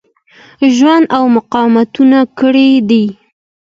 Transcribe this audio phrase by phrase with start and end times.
[0.75, 3.05] ژوند او مقاومتونه کړي دي.